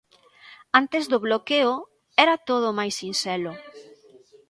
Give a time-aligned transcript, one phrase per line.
[0.79, 1.73] Antes do bloqueo
[2.23, 3.53] era todo máis sinxelo.